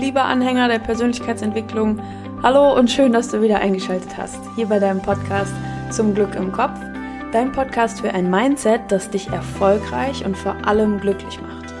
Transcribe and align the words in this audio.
lieber 0.00 0.24
Anhänger 0.24 0.68
der 0.68 0.78
Persönlichkeitsentwicklung, 0.78 2.00
hallo 2.42 2.74
und 2.74 2.90
schön, 2.90 3.12
dass 3.12 3.28
du 3.28 3.42
wieder 3.42 3.58
eingeschaltet 3.58 4.16
hast. 4.16 4.38
Hier 4.56 4.66
bei 4.66 4.78
deinem 4.78 5.02
Podcast 5.02 5.52
Zum 5.90 6.14
Glück 6.14 6.34
im 6.36 6.52
Kopf. 6.52 6.80
Dein 7.32 7.52
Podcast 7.52 8.00
für 8.00 8.10
ein 8.14 8.30
Mindset, 8.30 8.80
das 8.88 9.10
dich 9.10 9.28
erfolgreich 9.28 10.24
und 10.24 10.38
vor 10.38 10.56
allem 10.66 11.00
glücklich 11.00 11.38
macht. 11.42 11.74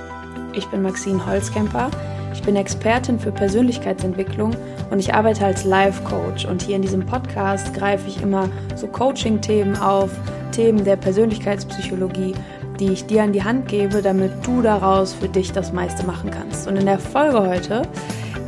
Ich 0.52 0.66
bin 0.66 0.82
Maxine 0.82 1.24
Holzkemper. 1.24 1.90
Ich 2.34 2.42
bin 2.42 2.56
Expertin 2.56 3.18
für 3.18 3.32
Persönlichkeitsentwicklung 3.32 4.54
und 4.90 4.98
ich 4.98 5.14
arbeite 5.14 5.46
als 5.46 5.64
Life 5.64 6.04
Coach. 6.04 6.44
Und 6.44 6.60
hier 6.60 6.76
in 6.76 6.82
diesem 6.82 7.06
Podcast 7.06 7.72
greife 7.72 8.06
ich 8.06 8.22
immer 8.22 8.50
so 8.76 8.86
Coaching-Themen 8.86 9.78
auf, 9.78 10.10
Themen 10.52 10.84
der 10.84 10.96
Persönlichkeitspsychologie 10.96 12.34
die 12.80 12.92
ich 12.92 13.06
dir 13.06 13.22
an 13.22 13.32
die 13.32 13.44
Hand 13.44 13.68
gebe, 13.68 14.00
damit 14.00 14.32
du 14.44 14.62
daraus 14.62 15.12
für 15.12 15.28
dich 15.28 15.52
das 15.52 15.72
meiste 15.72 16.04
machen 16.06 16.30
kannst. 16.30 16.66
Und 16.66 16.76
in 16.76 16.86
der 16.86 16.98
Folge 16.98 17.40
heute 17.46 17.82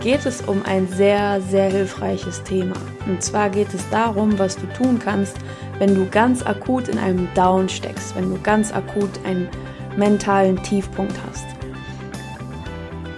geht 0.01 0.27
es 0.27 0.41
um 0.41 0.62
ein 0.65 0.88
sehr, 0.88 1.41
sehr 1.43 1.70
hilfreiches 1.70 2.43
Thema. 2.43 2.74
Und 3.07 3.23
zwar 3.23 3.51
geht 3.51 3.73
es 3.74 3.88
darum, 3.91 4.38
was 4.38 4.57
du 4.57 4.66
tun 4.73 4.98
kannst, 4.98 5.37
wenn 5.79 5.95
du 5.95 6.09
ganz 6.09 6.43
akut 6.43 6.88
in 6.88 6.98
einem 6.98 7.29
Down 7.34 7.69
steckst, 7.69 8.16
wenn 8.16 8.30
du 8.30 8.41
ganz 8.41 8.73
akut 8.73 9.10
einen 9.24 9.48
mentalen 9.97 10.60
Tiefpunkt 10.62 11.15
hast. 11.29 11.45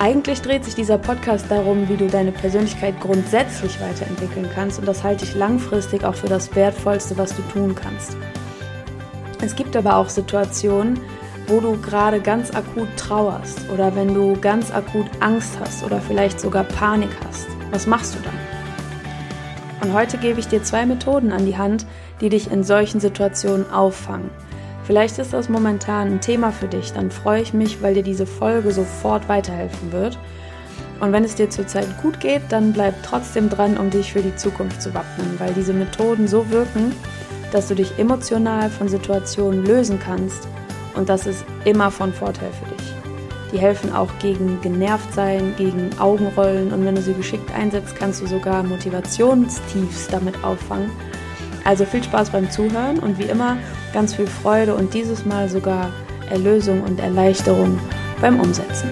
Eigentlich 0.00 0.42
dreht 0.42 0.64
sich 0.64 0.74
dieser 0.74 0.98
Podcast 0.98 1.46
darum, 1.48 1.88
wie 1.88 1.96
du 1.96 2.08
deine 2.08 2.32
Persönlichkeit 2.32 3.00
grundsätzlich 3.00 3.80
weiterentwickeln 3.80 4.50
kannst 4.54 4.78
und 4.78 4.86
das 4.86 5.02
halte 5.02 5.24
ich 5.24 5.34
langfristig 5.34 6.04
auch 6.04 6.14
für 6.14 6.26
das 6.26 6.54
Wertvollste, 6.54 7.16
was 7.16 7.34
du 7.34 7.42
tun 7.52 7.74
kannst. 7.74 8.16
Es 9.44 9.54
gibt 9.54 9.76
aber 9.76 9.96
auch 9.96 10.08
Situationen, 10.08 10.98
wo 11.48 11.60
du 11.60 11.78
gerade 11.78 12.18
ganz 12.18 12.54
akut 12.54 12.88
trauerst 12.96 13.68
oder 13.70 13.94
wenn 13.94 14.14
du 14.14 14.40
ganz 14.40 14.72
akut 14.72 15.04
Angst 15.20 15.58
hast 15.60 15.84
oder 15.84 16.00
vielleicht 16.00 16.40
sogar 16.40 16.64
Panik 16.64 17.10
hast. 17.26 17.46
Was 17.70 17.86
machst 17.86 18.14
du 18.14 18.20
dann? 18.20 18.32
Und 19.82 19.94
heute 19.94 20.16
gebe 20.16 20.40
ich 20.40 20.48
dir 20.48 20.62
zwei 20.62 20.86
Methoden 20.86 21.30
an 21.30 21.44
die 21.44 21.58
Hand, 21.58 21.84
die 22.22 22.30
dich 22.30 22.50
in 22.50 22.64
solchen 22.64 23.00
Situationen 23.00 23.70
auffangen. 23.70 24.30
Vielleicht 24.84 25.18
ist 25.18 25.34
das 25.34 25.50
momentan 25.50 26.12
ein 26.12 26.20
Thema 26.22 26.50
für 26.50 26.68
dich, 26.68 26.94
dann 26.94 27.10
freue 27.10 27.42
ich 27.42 27.52
mich, 27.52 27.82
weil 27.82 27.92
dir 27.92 28.02
diese 28.02 28.24
Folge 28.24 28.72
sofort 28.72 29.28
weiterhelfen 29.28 29.92
wird. 29.92 30.18
Und 31.00 31.12
wenn 31.12 31.24
es 31.24 31.34
dir 31.34 31.50
zurzeit 31.50 32.00
gut 32.00 32.18
geht, 32.18 32.42
dann 32.48 32.72
bleib 32.72 32.94
trotzdem 33.02 33.50
dran, 33.50 33.76
um 33.76 33.90
dich 33.90 34.14
für 34.14 34.22
die 34.22 34.36
Zukunft 34.36 34.80
zu 34.80 34.94
wappnen, 34.94 35.38
weil 35.38 35.52
diese 35.52 35.74
Methoden 35.74 36.28
so 36.28 36.48
wirken, 36.48 36.92
dass 37.52 37.68
du 37.68 37.74
dich 37.74 37.98
emotional 37.98 38.70
von 38.70 38.88
Situationen 38.88 39.64
lösen 39.64 39.98
kannst 39.98 40.48
und 40.94 41.08
das 41.08 41.26
ist 41.26 41.44
immer 41.64 41.90
von 41.90 42.12
Vorteil 42.12 42.50
für 42.52 42.74
dich. 42.74 42.94
Die 43.52 43.58
helfen 43.58 43.92
auch 43.92 44.10
gegen 44.18 44.60
Genervtsein, 44.62 45.54
gegen 45.56 45.90
Augenrollen 45.98 46.72
und 46.72 46.84
wenn 46.84 46.96
du 46.96 47.02
sie 47.02 47.14
geschickt 47.14 47.52
einsetzt, 47.54 47.94
kannst 47.96 48.20
du 48.20 48.26
sogar 48.26 48.62
Motivationstiefs 48.62 50.08
damit 50.08 50.42
auffangen. 50.42 50.90
Also 51.64 51.84
viel 51.84 52.02
Spaß 52.02 52.30
beim 52.30 52.50
Zuhören 52.50 52.98
und 52.98 53.18
wie 53.18 53.24
immer 53.24 53.56
ganz 53.92 54.14
viel 54.14 54.26
Freude 54.26 54.74
und 54.74 54.92
dieses 54.92 55.24
Mal 55.24 55.48
sogar 55.48 55.90
Erlösung 56.30 56.82
und 56.82 57.00
Erleichterung 57.00 57.78
beim 58.20 58.40
Umsetzen. 58.40 58.90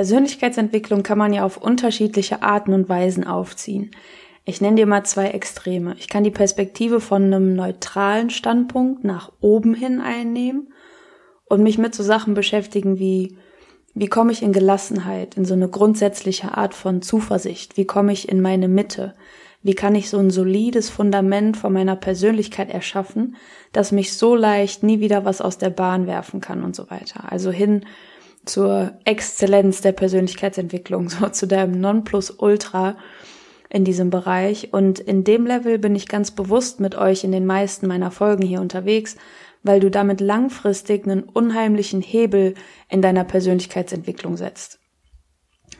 Persönlichkeitsentwicklung 0.00 1.02
kann 1.02 1.18
man 1.18 1.34
ja 1.34 1.44
auf 1.44 1.58
unterschiedliche 1.58 2.42
Arten 2.42 2.72
und 2.72 2.88
Weisen 2.88 3.26
aufziehen. 3.26 3.90
Ich 4.46 4.62
nenne 4.62 4.76
dir 4.76 4.86
mal 4.86 5.04
zwei 5.04 5.26
Extreme. 5.26 5.94
Ich 5.98 6.08
kann 6.08 6.24
die 6.24 6.30
Perspektive 6.30 7.02
von 7.02 7.24
einem 7.24 7.54
neutralen 7.54 8.30
Standpunkt 8.30 9.04
nach 9.04 9.30
oben 9.42 9.74
hin 9.74 10.00
einnehmen 10.00 10.72
und 11.44 11.62
mich 11.62 11.76
mit 11.76 11.94
so 11.94 12.02
Sachen 12.02 12.32
beschäftigen 12.32 12.98
wie, 12.98 13.36
wie 13.92 14.06
komme 14.06 14.32
ich 14.32 14.42
in 14.42 14.54
Gelassenheit, 14.54 15.36
in 15.36 15.44
so 15.44 15.52
eine 15.52 15.68
grundsätzliche 15.68 16.56
Art 16.56 16.72
von 16.72 17.02
Zuversicht? 17.02 17.76
Wie 17.76 17.84
komme 17.84 18.12
ich 18.12 18.26
in 18.26 18.40
meine 18.40 18.68
Mitte? 18.68 19.14
Wie 19.62 19.74
kann 19.74 19.94
ich 19.94 20.08
so 20.08 20.16
ein 20.16 20.30
solides 20.30 20.88
Fundament 20.88 21.58
von 21.58 21.74
meiner 21.74 21.96
Persönlichkeit 21.96 22.70
erschaffen, 22.70 23.36
dass 23.74 23.92
mich 23.92 24.14
so 24.14 24.34
leicht 24.34 24.82
nie 24.82 25.00
wieder 25.00 25.26
was 25.26 25.42
aus 25.42 25.58
der 25.58 25.68
Bahn 25.68 26.06
werfen 26.06 26.40
kann 26.40 26.64
und 26.64 26.74
so 26.74 26.88
weiter? 26.88 27.30
Also 27.30 27.50
hin 27.50 27.84
zur 28.44 28.98
Exzellenz 29.04 29.80
der 29.80 29.92
Persönlichkeitsentwicklung, 29.92 31.08
so 31.08 31.28
zu 31.28 31.46
deinem 31.46 31.80
Nonplusultra 31.80 32.96
in 33.68 33.84
diesem 33.84 34.10
Bereich. 34.10 34.72
Und 34.72 34.98
in 34.98 35.24
dem 35.24 35.46
Level 35.46 35.78
bin 35.78 35.94
ich 35.94 36.08
ganz 36.08 36.30
bewusst 36.30 36.80
mit 36.80 36.96
euch 36.96 37.24
in 37.24 37.32
den 37.32 37.46
meisten 37.46 37.86
meiner 37.86 38.10
Folgen 38.10 38.44
hier 38.44 38.60
unterwegs, 38.60 39.16
weil 39.62 39.80
du 39.80 39.90
damit 39.90 40.20
langfristig 40.20 41.04
einen 41.04 41.22
unheimlichen 41.22 42.02
Hebel 42.02 42.54
in 42.88 43.02
deiner 43.02 43.24
Persönlichkeitsentwicklung 43.24 44.36
setzt. 44.36 44.80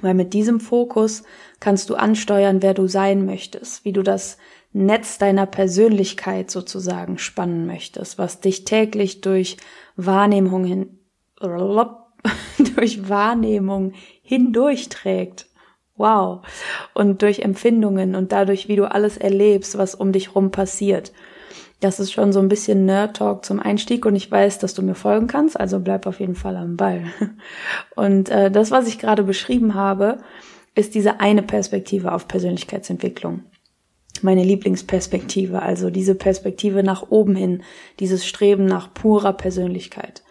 Weil 0.00 0.14
mit 0.14 0.32
diesem 0.32 0.60
Fokus 0.60 1.24
kannst 1.58 1.90
du 1.90 1.94
ansteuern, 1.94 2.62
wer 2.62 2.74
du 2.74 2.86
sein 2.86 3.26
möchtest, 3.26 3.84
wie 3.84 3.92
du 3.92 4.02
das 4.02 4.38
Netz 4.72 5.18
deiner 5.18 5.46
Persönlichkeit 5.46 6.50
sozusagen 6.50 7.18
spannen 7.18 7.66
möchtest, 7.66 8.18
was 8.18 8.40
dich 8.40 8.64
täglich 8.64 9.20
durch 9.20 9.56
Wahrnehmung 9.96 10.64
hin, 10.64 10.98
durch 12.76 13.08
Wahrnehmung 13.08 13.92
hindurchträgt. 14.22 15.46
Wow. 15.96 16.40
Und 16.94 17.22
durch 17.22 17.40
Empfindungen 17.40 18.14
und 18.14 18.32
dadurch, 18.32 18.68
wie 18.68 18.76
du 18.76 18.90
alles 18.90 19.16
erlebst, 19.16 19.76
was 19.76 19.94
um 19.94 20.12
dich 20.12 20.34
rum 20.34 20.50
passiert. 20.50 21.12
Das 21.80 21.98
ist 21.98 22.12
schon 22.12 22.32
so 22.32 22.40
ein 22.40 22.48
bisschen 22.48 22.84
Nerd 22.84 23.16
Talk 23.16 23.44
zum 23.44 23.58
Einstieg 23.58 24.04
und 24.04 24.14
ich 24.14 24.30
weiß, 24.30 24.58
dass 24.58 24.74
du 24.74 24.82
mir 24.82 24.94
folgen 24.94 25.26
kannst, 25.26 25.58
also 25.58 25.80
bleib 25.80 26.06
auf 26.06 26.20
jeden 26.20 26.34
Fall 26.34 26.56
am 26.56 26.76
Ball. 26.76 27.04
Und 27.96 28.28
äh, 28.28 28.50
das, 28.50 28.70
was 28.70 28.86
ich 28.86 28.98
gerade 28.98 29.22
beschrieben 29.22 29.74
habe, 29.74 30.18
ist 30.74 30.94
diese 30.94 31.20
eine 31.20 31.42
Perspektive 31.42 32.12
auf 32.12 32.28
Persönlichkeitsentwicklung. 32.28 33.44
Meine 34.20 34.44
Lieblingsperspektive, 34.44 35.62
also 35.62 35.88
diese 35.88 36.14
Perspektive 36.14 36.82
nach 36.82 37.10
oben 37.10 37.34
hin, 37.34 37.62
dieses 37.98 38.26
Streben 38.26 38.66
nach 38.66 38.92
purer 38.92 39.32
Persönlichkeit. 39.32 40.22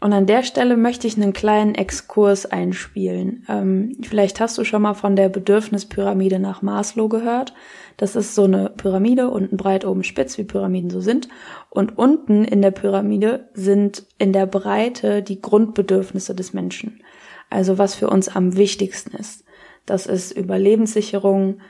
Und 0.00 0.12
an 0.12 0.26
der 0.26 0.44
Stelle 0.44 0.76
möchte 0.76 1.08
ich 1.08 1.16
einen 1.16 1.32
kleinen 1.32 1.74
Exkurs 1.74 2.46
einspielen. 2.46 3.44
Ähm, 3.48 3.96
vielleicht 4.02 4.38
hast 4.38 4.56
du 4.56 4.64
schon 4.64 4.82
mal 4.82 4.94
von 4.94 5.16
der 5.16 5.28
Bedürfnispyramide 5.28 6.38
nach 6.38 6.62
Maslow 6.62 7.08
gehört. 7.08 7.52
Das 7.96 8.14
ist 8.14 8.36
so 8.36 8.44
eine 8.44 8.70
Pyramide, 8.70 9.28
unten 9.28 9.56
breit, 9.56 9.84
oben 9.84 10.04
spitz, 10.04 10.38
wie 10.38 10.44
Pyramiden 10.44 10.90
so 10.90 11.00
sind. 11.00 11.28
Und 11.68 11.98
unten 11.98 12.44
in 12.44 12.62
der 12.62 12.70
Pyramide 12.70 13.48
sind 13.54 14.06
in 14.18 14.32
der 14.32 14.46
Breite 14.46 15.22
die 15.22 15.42
Grundbedürfnisse 15.42 16.32
des 16.32 16.52
Menschen. 16.52 17.02
Also 17.50 17.76
was 17.76 17.96
für 17.96 18.08
uns 18.08 18.28
am 18.28 18.56
wichtigsten 18.56 19.16
ist. 19.16 19.44
Das 19.84 20.06
ist 20.06 20.30
Überlebenssicherung, 20.30 21.60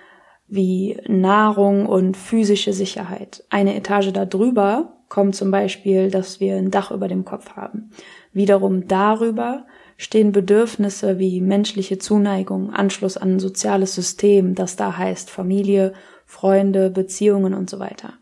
wie 0.48 0.98
Nahrung 1.06 1.86
und 1.86 2.16
physische 2.16 2.74
Sicherheit. 2.74 3.44
Eine 3.48 3.74
Etage 3.74 4.12
darüber 4.12 4.97
kommt 5.08 5.34
zum 5.34 5.50
Beispiel, 5.50 6.10
dass 6.10 6.40
wir 6.40 6.56
ein 6.56 6.70
Dach 6.70 6.90
über 6.90 7.08
dem 7.08 7.24
Kopf 7.24 7.56
haben. 7.56 7.90
Wiederum 8.32 8.86
darüber 8.88 9.66
stehen 9.96 10.32
Bedürfnisse 10.32 11.18
wie 11.18 11.40
menschliche 11.40 11.98
Zuneigung, 11.98 12.72
Anschluss 12.72 13.16
an 13.16 13.34
ein 13.34 13.40
soziales 13.40 13.94
System, 13.94 14.54
das 14.54 14.76
da 14.76 14.96
heißt 14.96 15.30
Familie, 15.30 15.92
Freunde, 16.24 16.90
Beziehungen 16.90 17.54
und 17.54 17.68
so 17.68 17.78
weiter. 17.78 18.14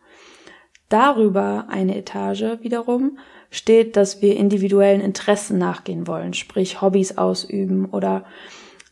Darüber 0.89 1.67
eine 1.69 1.97
Etage 1.97 2.61
wiederum 2.61 3.19
steht, 3.51 3.97
dass 3.97 4.23
wir 4.23 4.37
individuellen 4.37 5.01
Interessen 5.01 5.59
nachgehen 5.59 6.07
wollen, 6.07 6.33
sprich 6.33 6.81
Hobbys 6.81 7.19
ausüben 7.19 7.87
oder 7.87 8.25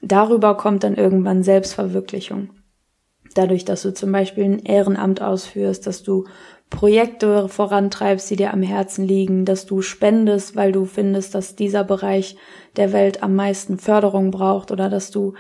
darüber 0.03 0.57
kommt 0.57 0.85
dann 0.85 0.97
irgendwann 0.97 1.43
Selbstverwirklichung. 1.43 2.51
Dadurch, 3.35 3.65
dass 3.65 3.83
du 3.83 3.95
zum 3.95 4.13
Beispiel 4.13 4.45
ein 4.45 4.59
Ehrenamt 4.61 5.23
ausführst, 5.23 5.87
dass 5.87 6.03
du 6.03 6.25
Projekte 6.75 7.49
vorantreibst, 7.49 8.29
die 8.31 8.37
dir 8.37 8.53
am 8.53 8.63
Herzen 8.63 9.07
liegen, 9.07 9.45
dass 9.45 9.65
du 9.65 9.81
spendest, 9.81 10.57
weil 10.57 10.73
du 10.73 10.85
findest, 10.85 11.35
dass 11.35 11.55
dieser 11.55 11.85
Bereich 11.85 12.37
der 12.77 12.93
Welt 12.93 13.23
am 13.23 13.37
meisten 13.37 13.79
Förderung 13.79 14.31
braucht 14.31 14.73
oder 14.73 14.91
dass 14.91 15.11
du 15.11 15.35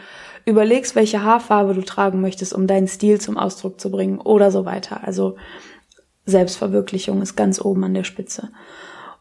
überlegst, 0.47 0.95
welche 0.95 1.25
Haarfarbe 1.25 1.75
du 1.75 1.83
tragen 1.83 2.21
möchtest, 2.21 2.55
um 2.55 2.67
deinen 2.67 2.87
Stil 2.87 3.21
zum 3.21 3.37
Ausdruck 3.37 3.81
zu 3.81 3.91
bringen 3.91 4.21
oder 4.21 4.51
so 4.51 4.65
weiter. 4.65 5.03
Also 5.03 5.37
Selbstverwirklichung 6.25 7.21
ist 7.21 7.35
ganz 7.35 7.61
oben 7.61 7.85
an 7.85 7.95
der 7.95 8.05
Spitze. 8.05 8.51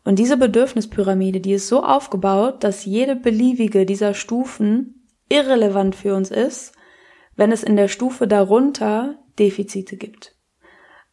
Und 0.05 0.19
diese 0.19 0.37
Bedürfnispyramide, 0.37 1.39
die 1.39 1.53
ist 1.53 1.67
so 1.67 1.83
aufgebaut, 1.83 2.63
dass 2.63 2.85
jede 2.85 3.15
beliebige 3.15 3.85
dieser 3.85 4.13
Stufen 4.13 5.07
irrelevant 5.29 5.95
für 5.95 6.13
uns 6.13 6.29
ist, 6.29 6.73
wenn 7.35 7.51
es 7.51 7.63
in 7.63 7.75
der 7.75 7.87
Stufe 7.87 8.27
darunter 8.27 9.15
Defizite 9.39 9.97
gibt. 9.97 10.32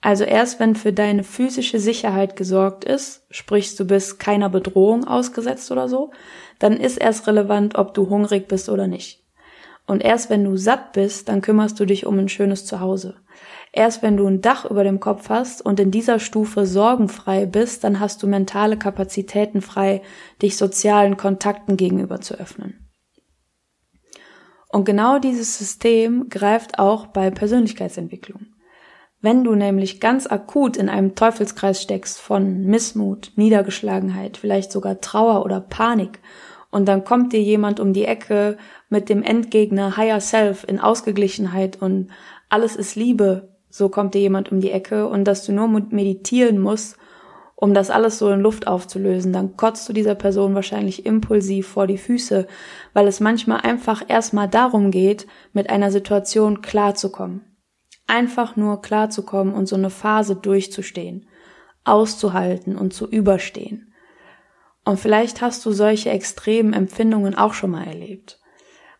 Also 0.02 0.24
erst 0.24 0.60
wenn 0.60 0.74
für 0.74 0.92
deine 0.92 1.24
physische 1.24 1.78
Sicherheit 1.78 2.34
gesorgt 2.34 2.84
ist, 2.84 3.26
sprich 3.30 3.76
du 3.76 3.84
bist 3.84 4.18
keiner 4.18 4.48
Bedrohung 4.48 5.06
ausgesetzt 5.06 5.70
oder 5.70 5.88
so, 5.88 6.10
dann 6.58 6.78
ist 6.78 6.96
erst 6.96 7.26
relevant, 7.26 7.76
ob 7.76 7.92
du 7.92 8.08
hungrig 8.08 8.48
bist 8.48 8.70
oder 8.70 8.86
nicht. 8.86 9.22
Und 9.86 10.02
erst 10.02 10.30
wenn 10.30 10.44
du 10.44 10.56
satt 10.56 10.92
bist, 10.92 11.28
dann 11.28 11.42
kümmerst 11.42 11.78
du 11.80 11.84
dich 11.84 12.06
um 12.06 12.18
ein 12.18 12.28
schönes 12.28 12.64
Zuhause. 12.64 13.16
Erst 13.72 14.02
wenn 14.02 14.16
du 14.16 14.26
ein 14.26 14.40
Dach 14.40 14.64
über 14.64 14.84
dem 14.84 15.00
Kopf 15.00 15.28
hast 15.28 15.62
und 15.62 15.78
in 15.78 15.90
dieser 15.90 16.18
Stufe 16.18 16.64
sorgenfrei 16.64 17.44
bist, 17.46 17.84
dann 17.84 18.00
hast 18.00 18.22
du 18.22 18.26
mentale 18.26 18.78
Kapazitäten 18.78 19.60
frei, 19.60 20.02
dich 20.40 20.56
sozialen 20.56 21.16
Kontakten 21.16 21.76
gegenüber 21.76 22.20
zu 22.20 22.34
öffnen. 22.34 22.88
Und 24.68 24.84
genau 24.84 25.18
dieses 25.18 25.58
System 25.58 26.28
greift 26.28 26.78
auch 26.78 27.08
bei 27.08 27.30
Persönlichkeitsentwicklung. 27.30 28.46
Wenn 29.22 29.44
du 29.44 29.54
nämlich 29.54 30.00
ganz 30.00 30.26
akut 30.26 30.78
in 30.78 30.88
einem 30.88 31.14
Teufelskreis 31.14 31.82
steckst 31.82 32.20
von 32.20 32.62
Missmut, 32.64 33.32
Niedergeschlagenheit, 33.36 34.38
vielleicht 34.38 34.72
sogar 34.72 35.02
Trauer 35.02 35.44
oder 35.44 35.60
Panik, 35.60 36.20
und 36.70 36.86
dann 36.86 37.04
kommt 37.04 37.32
dir 37.32 37.42
jemand 37.42 37.80
um 37.80 37.92
die 37.92 38.04
Ecke 38.04 38.56
mit 38.88 39.08
dem 39.08 39.22
Endgegner 39.22 39.96
Higher 39.96 40.20
Self 40.20 40.64
in 40.66 40.78
Ausgeglichenheit 40.78 41.82
und 41.82 42.08
alles 42.48 42.76
ist 42.76 42.94
Liebe, 42.94 43.48
so 43.68 43.88
kommt 43.88 44.14
dir 44.14 44.20
jemand 44.20 44.52
um 44.52 44.60
die 44.60 44.70
Ecke 44.70 45.06
und 45.08 45.24
dass 45.24 45.44
du 45.44 45.52
nur 45.52 45.68
meditieren 45.68 46.58
musst, 46.58 46.96
um 47.56 47.74
das 47.74 47.90
alles 47.90 48.18
so 48.18 48.30
in 48.30 48.40
Luft 48.40 48.66
aufzulösen, 48.66 49.34
dann 49.34 49.56
kotzt 49.56 49.86
du 49.88 49.92
dieser 49.92 50.14
Person 50.14 50.54
wahrscheinlich 50.54 51.04
impulsiv 51.04 51.68
vor 51.68 51.86
die 51.86 51.98
Füße, 51.98 52.46
weil 52.94 53.06
es 53.06 53.20
manchmal 53.20 53.60
einfach 53.60 54.02
erstmal 54.08 54.48
darum 54.48 54.90
geht, 54.90 55.26
mit 55.52 55.68
einer 55.68 55.90
Situation 55.90 56.62
klarzukommen 56.62 57.49
einfach 58.10 58.56
nur 58.56 58.82
klarzukommen 58.82 59.54
und 59.54 59.66
so 59.66 59.76
eine 59.76 59.90
Phase 59.90 60.36
durchzustehen, 60.36 61.26
auszuhalten 61.84 62.76
und 62.76 62.92
zu 62.92 63.08
überstehen. 63.08 63.94
Und 64.84 64.98
vielleicht 64.98 65.40
hast 65.40 65.64
du 65.64 65.72
solche 65.72 66.10
extremen 66.10 66.72
Empfindungen 66.72 67.34
auch 67.34 67.54
schon 67.54 67.70
mal 67.70 67.86
erlebt. 67.86 68.40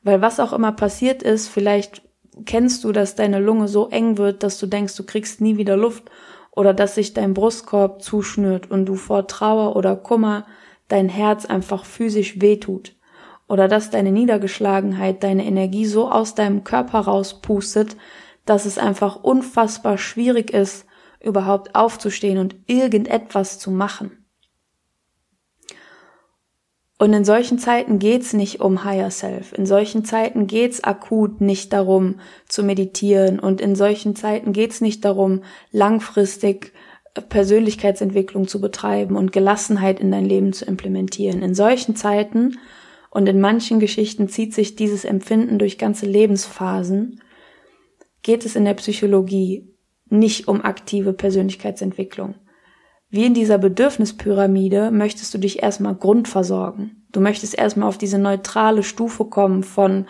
Weil 0.03 0.23
was 0.23 0.41
auch 0.41 0.53
immer 0.53 0.73
passiert 0.73 1.23
ist, 1.23 1.49
vielleicht 1.49 2.03
kennst 2.47 2.85
du, 2.85 2.93
dass 2.93 3.17
deine 3.17 3.41
Lunge 3.41 3.69
so 3.69 3.89
eng 3.89 4.17
wird, 4.17 4.43
dass 4.43 4.59
du 4.59 4.67
denkst, 4.67 4.97
du 4.97 5.05
kriegst 5.05 5.41
nie 5.41 5.57
wieder 5.57 5.77
Luft 5.77 6.05
oder 6.53 6.73
dass 6.73 6.95
sich 6.95 7.13
dein 7.13 7.35
Brustkorb 7.35 8.03
zuschnürt 8.03 8.71
und 8.71 8.87
du 8.87 8.95
vor 8.95 9.27
Trauer 9.27 9.77
oder 9.77 9.97
Kummer 9.97 10.47
dein 10.89 11.09
Herz 11.09 11.45
einfach 11.45 11.85
physisch 11.85 12.41
wehtut 12.41 12.95
oder 13.49 13.67
dass 13.67 13.91
deine 13.91 14.13
Niedergeschlagenheit 14.13 15.25
deine 15.25 15.45
Energie 15.45 15.87
so 15.87 16.09
aus 16.09 16.37
deinem 16.37 16.63
Körper 16.63 17.01
rauspustet, 17.01 17.97
dass 18.51 18.67
es 18.67 18.79
einfach 18.79 19.23
unfassbar 19.23 19.97
schwierig 19.97 20.53
ist, 20.53 20.85
überhaupt 21.23 21.77
aufzustehen 21.77 22.39
und 22.39 22.57
irgendetwas 22.67 23.61
zu 23.61 23.71
machen. 23.71 24.27
Und 26.99 27.13
in 27.13 27.25
solchen 27.25 27.61
Zeiten 27.61 28.01
geht's 28.01 28.33
nicht 28.33 28.61
um 28.61 28.83
Higher 28.85 29.13
Self. 29.13 29.53
In 29.53 29.67
solchen 29.67 30.05
Zeiten 30.05 30.49
geht's 30.49 30.83
akut 30.83 31.41
nicht 31.41 31.73
darum 31.73 32.17
zu 32.49 32.65
meditieren 32.65 33.39
und 33.39 33.61
in 33.61 33.77
solchen 33.77 34.17
Zeiten 34.17 34.53
geht's 34.53 34.81
nicht 34.81 35.05
darum, 35.05 35.45
langfristig 35.71 36.73
Persönlichkeitsentwicklung 37.29 38.49
zu 38.49 38.61
betreiben 38.61 39.15
und 39.15 39.33
Gelassenheit 39.33 40.01
in 40.01 40.11
dein 40.11 40.25
Leben 40.25 40.53
zu 40.53 40.65
implementieren. 40.65 41.43
In 41.43 41.55
solchen 41.55 41.95
Zeiten 41.95 42.59
und 43.11 43.29
in 43.29 43.41
manchen 43.41 43.79
Geschichten 43.79 44.29
zieht 44.29 44.55
sich 44.55 44.75
dieses 44.75 45.05
Empfinden 45.05 45.61
durch 45.61 45.79
ganze 45.79 46.07
Lebensphasen 46.07 47.21
geht 48.23 48.45
es 48.45 48.57
in 48.57 48.65
der 48.65 48.75
Psychologie 48.75 49.69
nicht 50.09 50.49
um 50.49 50.63
aktive 50.63 51.13
Persönlichkeitsentwicklung. 51.13 52.35
Wie 53.09 53.25
in 53.25 53.35
dieser 53.35 53.59
Bedürfnispyramide 53.59 54.91
möchtest 54.91 55.35
du 55.35 55.39
dich 55.39 55.63
erstmal 55.63 55.95
grundversorgen. 55.95 57.07
Du 57.11 57.21
möchtest 57.21 57.59
erstmal 57.59 57.89
auf 57.89 57.99
diese 57.99 58.19
neutrale 58.19 58.83
Stufe 58.83 59.25
kommen 59.25 59.65
von 59.65 60.07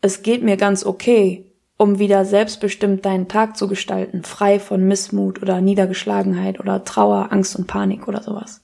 es 0.00 0.22
geht 0.22 0.42
mir 0.42 0.56
ganz 0.56 0.84
okay, 0.84 1.52
um 1.76 1.98
wieder 1.98 2.24
selbstbestimmt 2.24 3.04
deinen 3.04 3.28
Tag 3.28 3.56
zu 3.56 3.66
gestalten, 3.66 4.22
frei 4.22 4.60
von 4.60 4.86
Missmut 4.86 5.42
oder 5.42 5.60
Niedergeschlagenheit 5.60 6.60
oder 6.60 6.84
Trauer, 6.84 7.32
Angst 7.32 7.56
und 7.56 7.66
Panik 7.66 8.06
oder 8.06 8.22
sowas. 8.22 8.62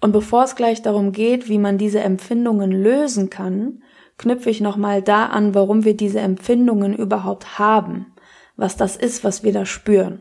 Und 0.00 0.12
bevor 0.12 0.44
es 0.44 0.56
gleich 0.56 0.82
darum 0.82 1.12
geht, 1.12 1.48
wie 1.48 1.58
man 1.58 1.76
diese 1.76 2.00
Empfindungen 2.00 2.70
lösen 2.70 3.30
kann, 3.30 3.82
knüpfe 4.20 4.50
ich 4.50 4.60
nochmal 4.60 5.00
da 5.00 5.26
an, 5.26 5.54
warum 5.54 5.86
wir 5.86 5.96
diese 5.96 6.20
Empfindungen 6.20 6.94
überhaupt 6.94 7.58
haben, 7.58 8.12
was 8.54 8.76
das 8.76 8.96
ist, 8.96 9.24
was 9.24 9.42
wir 9.42 9.52
da 9.54 9.64
spüren. 9.64 10.20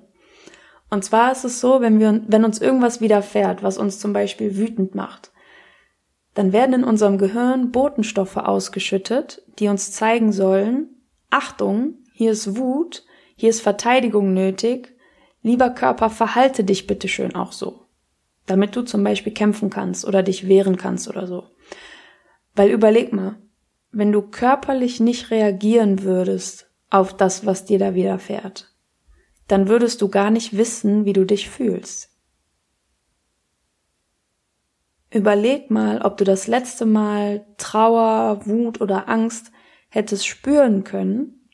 Und 0.89 1.03
zwar 1.03 1.33
ist 1.33 1.43
es 1.43 1.59
so, 1.59 1.81
wenn 1.81 1.99
wir, 1.99 2.21
wenn 2.25 2.45
uns 2.45 2.61
irgendwas 2.61 3.01
widerfährt, 3.01 3.61
was 3.61 3.77
uns 3.77 3.99
zum 3.99 4.13
Beispiel 4.13 4.55
wütend 4.55 4.95
macht, 4.95 5.31
dann 6.33 6.53
werden 6.53 6.75
in 6.75 6.83
unserem 6.85 7.17
Gehirn 7.17 7.71
Botenstoffe 7.71 8.37
ausgeschüttet, 8.37 9.43
die 9.59 9.67
uns 9.67 9.91
zeigen 9.91 10.31
sollen, 10.31 10.87
Achtung, 11.29 11.95
hier 12.13 12.31
ist 12.31 12.55
Wut, 12.55 13.03
hier 13.35 13.49
ist 13.49 13.59
Verteidigung 13.59 14.33
nötig, 14.33 14.95
lieber 15.41 15.71
Körper, 15.71 16.09
verhalte 16.09 16.63
dich 16.63 16.87
bitte 16.87 17.09
schön 17.09 17.35
auch 17.35 17.51
so, 17.51 17.81
damit 18.45 18.77
du 18.77 18.83
zum 18.83 19.03
Beispiel 19.03 19.33
kämpfen 19.33 19.69
kannst 19.69 20.07
oder 20.07 20.23
dich 20.23 20.47
wehren 20.47 20.77
kannst 20.77 21.09
oder 21.09 21.27
so. 21.27 21.47
Weil 22.55 22.69
überleg 22.71 23.11
mal, 23.11 23.35
wenn 23.91 24.11
du 24.11 24.21
körperlich 24.21 24.99
nicht 24.99 25.31
reagieren 25.31 26.03
würdest 26.03 26.69
auf 26.89 27.15
das, 27.15 27.45
was 27.45 27.65
dir 27.65 27.79
da 27.79 27.95
widerfährt, 27.95 28.73
dann 29.47 29.67
würdest 29.67 30.01
du 30.01 30.09
gar 30.09 30.29
nicht 30.29 30.55
wissen, 30.57 31.05
wie 31.05 31.13
du 31.13 31.25
dich 31.25 31.49
fühlst. 31.49 32.09
Überleg 35.11 35.71
mal, 35.71 36.01
ob 36.01 36.17
du 36.17 36.23
das 36.23 36.45
letzte 36.45 36.85
Mal 36.85 37.45
Trauer, 37.57 38.45
Wut 38.45 38.79
oder 38.79 39.09
Angst 39.09 39.51
hättest 39.89 40.27
spüren 40.27 40.83
können, 40.83 41.49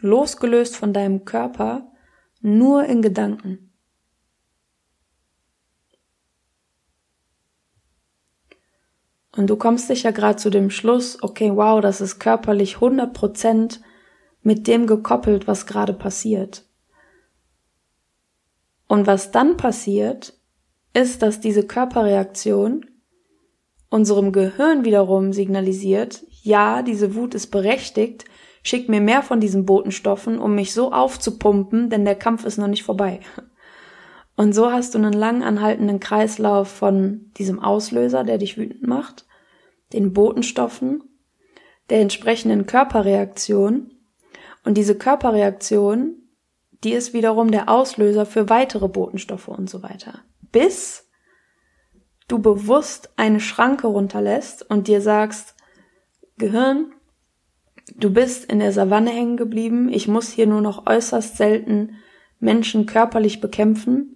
losgelöst 0.00 0.76
von 0.76 0.92
deinem 0.92 1.24
Körper, 1.24 1.90
nur 2.42 2.84
in 2.84 3.00
Gedanken. 3.00 3.73
Und 9.36 9.48
du 9.48 9.56
kommst 9.56 9.90
dich 9.90 10.04
ja 10.04 10.12
gerade 10.12 10.36
zu 10.36 10.50
dem 10.50 10.70
Schluss, 10.70 11.22
okay, 11.22 11.50
wow, 11.54 11.80
das 11.80 12.00
ist 12.00 12.18
körperlich 12.20 12.76
100% 12.76 13.80
mit 14.42 14.66
dem 14.66 14.86
gekoppelt, 14.86 15.48
was 15.48 15.66
gerade 15.66 15.92
passiert. 15.92 16.64
Und 18.86 19.06
was 19.06 19.32
dann 19.32 19.56
passiert, 19.56 20.34
ist, 20.92 21.22
dass 21.22 21.40
diese 21.40 21.66
Körperreaktion 21.66 22.86
unserem 23.90 24.32
Gehirn 24.32 24.84
wiederum 24.84 25.32
signalisiert, 25.32 26.24
ja, 26.42 26.82
diese 26.82 27.14
Wut 27.14 27.34
ist 27.34 27.48
berechtigt, 27.48 28.24
schick 28.62 28.88
mir 28.88 29.00
mehr 29.00 29.22
von 29.22 29.40
diesen 29.40 29.66
Botenstoffen, 29.66 30.38
um 30.38 30.54
mich 30.54 30.72
so 30.72 30.92
aufzupumpen, 30.92 31.90
denn 31.90 32.04
der 32.04 32.16
Kampf 32.16 32.44
ist 32.44 32.58
noch 32.58 32.68
nicht 32.68 32.84
vorbei. 32.84 33.20
Und 34.36 34.52
so 34.52 34.72
hast 34.72 34.94
du 34.94 34.98
einen 34.98 35.12
lang 35.12 35.42
anhaltenden 35.42 36.00
Kreislauf 36.00 36.68
von 36.68 37.30
diesem 37.36 37.60
Auslöser, 37.60 38.24
der 38.24 38.38
dich 38.38 38.56
wütend 38.58 38.86
macht, 38.86 39.26
den 39.92 40.12
Botenstoffen, 40.12 41.04
der 41.90 42.00
entsprechenden 42.00 42.66
Körperreaktion. 42.66 43.92
Und 44.64 44.76
diese 44.76 44.96
Körperreaktion, 44.96 46.16
die 46.82 46.92
ist 46.92 47.12
wiederum 47.12 47.50
der 47.50 47.68
Auslöser 47.68 48.26
für 48.26 48.48
weitere 48.48 48.88
Botenstoffe 48.88 49.48
und 49.48 49.70
so 49.70 49.82
weiter. 49.82 50.20
Bis 50.50 51.08
du 52.26 52.40
bewusst 52.40 53.10
eine 53.16 53.40
Schranke 53.40 53.86
runterlässt 53.86 54.68
und 54.68 54.88
dir 54.88 55.00
sagst, 55.00 55.54
Gehirn, 56.38 56.92
du 57.96 58.12
bist 58.12 58.46
in 58.46 58.58
der 58.58 58.72
Savanne 58.72 59.10
hängen 59.10 59.36
geblieben, 59.36 59.88
ich 59.92 60.08
muss 60.08 60.30
hier 60.30 60.46
nur 60.46 60.60
noch 60.60 60.86
äußerst 60.86 61.36
selten 61.36 61.96
Menschen 62.40 62.86
körperlich 62.86 63.40
bekämpfen 63.40 64.13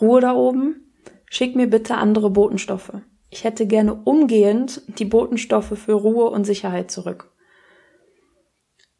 Ruhe 0.00 0.20
da 0.20 0.34
oben, 0.34 0.92
schick 1.30 1.56
mir 1.56 1.68
bitte 1.68 1.96
andere 1.96 2.30
Botenstoffe. 2.30 2.92
Ich 3.30 3.44
hätte 3.44 3.66
gerne 3.66 3.94
umgehend 3.94 4.82
die 4.98 5.04
Botenstoffe 5.04 5.78
für 5.78 5.94
Ruhe 5.94 6.30
und 6.30 6.44
Sicherheit 6.44 6.90
zurück. 6.90 7.32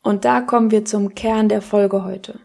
Und 0.03 0.25
da 0.25 0.41
kommen 0.41 0.71
wir 0.71 0.85
zum 0.85 1.15
Kern 1.15 1.49
der 1.49 1.63
Folge 1.63 2.05
heute. 2.05 2.41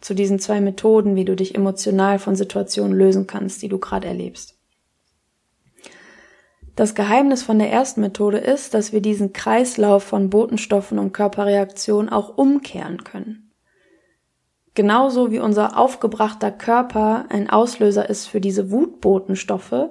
Zu 0.00 0.14
diesen 0.14 0.38
zwei 0.38 0.60
Methoden, 0.60 1.16
wie 1.16 1.24
du 1.24 1.34
dich 1.34 1.54
emotional 1.54 2.18
von 2.18 2.36
Situationen 2.36 2.96
lösen 2.96 3.26
kannst, 3.26 3.62
die 3.62 3.68
du 3.68 3.78
gerade 3.78 4.06
erlebst. 4.06 4.58
Das 6.76 6.94
Geheimnis 6.94 7.42
von 7.42 7.58
der 7.58 7.72
ersten 7.72 8.00
Methode 8.00 8.38
ist, 8.38 8.72
dass 8.74 8.92
wir 8.92 9.00
diesen 9.00 9.32
Kreislauf 9.32 10.04
von 10.04 10.30
Botenstoffen 10.30 11.00
und 11.00 11.12
Körperreaktionen 11.12 12.08
auch 12.08 12.38
umkehren 12.38 13.02
können. 13.02 13.47
Genauso 14.78 15.32
wie 15.32 15.40
unser 15.40 15.76
aufgebrachter 15.76 16.52
Körper 16.52 17.24
ein 17.30 17.50
Auslöser 17.50 18.08
ist 18.08 18.28
für 18.28 18.40
diese 18.40 18.70
Wutbotenstoffe, 18.70 19.90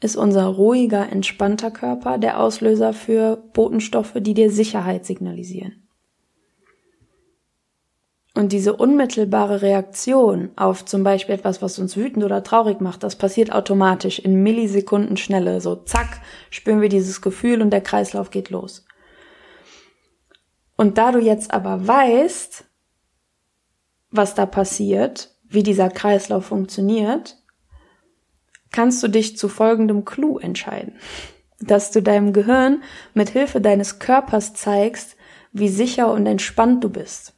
ist 0.00 0.14
unser 0.14 0.46
ruhiger, 0.46 1.10
entspannter 1.10 1.72
Körper 1.72 2.16
der 2.16 2.38
Auslöser 2.38 2.92
für 2.92 3.36
Botenstoffe, 3.52 4.12
die 4.18 4.32
dir 4.32 4.52
Sicherheit 4.52 5.04
signalisieren. 5.04 5.88
Und 8.32 8.52
diese 8.52 8.76
unmittelbare 8.76 9.62
Reaktion 9.62 10.50
auf 10.54 10.84
zum 10.84 11.02
Beispiel 11.02 11.34
etwas, 11.34 11.60
was 11.60 11.80
uns 11.80 11.96
wütend 11.96 12.24
oder 12.24 12.44
traurig 12.44 12.80
macht, 12.80 13.02
das 13.02 13.16
passiert 13.16 13.50
automatisch 13.50 14.20
in 14.20 14.40
Millisekunden 14.40 15.16
Schnelle. 15.16 15.60
So 15.60 15.74
zack, 15.74 16.20
spüren 16.50 16.80
wir 16.80 16.90
dieses 16.90 17.22
Gefühl 17.22 17.60
und 17.60 17.70
der 17.70 17.80
Kreislauf 17.80 18.30
geht 18.30 18.50
los. 18.50 18.86
Und 20.76 20.96
da 20.96 21.10
du 21.10 21.18
jetzt 21.18 21.52
aber 21.52 21.88
weißt, 21.88 22.66
was 24.10 24.34
da 24.34 24.46
passiert, 24.46 25.34
wie 25.48 25.62
dieser 25.62 25.90
Kreislauf 25.90 26.46
funktioniert, 26.46 27.36
kannst 28.72 29.02
du 29.02 29.08
dich 29.08 29.36
zu 29.36 29.48
folgendem 29.48 30.04
Clou 30.04 30.38
entscheiden. 30.38 30.98
Dass 31.60 31.90
du 31.90 32.02
deinem 32.02 32.32
Gehirn 32.32 32.82
mit 33.14 33.30
Hilfe 33.30 33.60
deines 33.60 33.98
Körpers 33.98 34.54
zeigst, 34.54 35.16
wie 35.52 35.68
sicher 35.68 36.12
und 36.12 36.26
entspannt 36.26 36.84
du 36.84 36.90
bist 36.90 37.36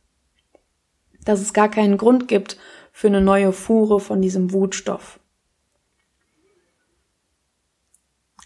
dass 1.28 1.42
es 1.42 1.52
gar 1.52 1.68
keinen 1.68 1.98
Grund 1.98 2.26
gibt 2.26 2.56
für 2.90 3.08
eine 3.08 3.20
neue 3.20 3.52
Fuhre 3.52 4.00
von 4.00 4.22
diesem 4.22 4.50
Wutstoff. 4.54 5.20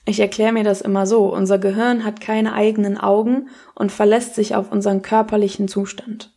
Ich 0.04 0.18
erkläre 0.18 0.52
mir 0.52 0.64
das 0.64 0.80
immer 0.80 1.06
so, 1.06 1.32
unser 1.32 1.58
Gehirn 1.58 2.04
hat 2.04 2.20
keine 2.20 2.54
eigenen 2.54 2.98
Augen 2.98 3.50
und 3.76 3.92
verlässt 3.92 4.34
sich 4.34 4.56
auf 4.56 4.72
unseren 4.72 5.00
körperlichen 5.00 5.68
Zustand. 5.68 6.31